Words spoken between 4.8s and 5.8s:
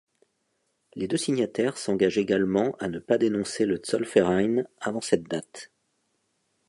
cette date.